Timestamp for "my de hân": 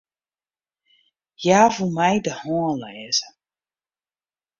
1.97-2.71